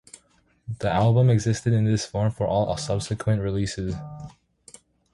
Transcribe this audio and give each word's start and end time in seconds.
The 0.79 0.89
album 0.89 1.29
existed 1.29 1.73
in 1.73 1.85
this 1.85 2.07
form 2.07 2.31
for 2.31 2.47
all 2.47 2.75
subsequent 2.75 3.43
releases. 3.43 3.93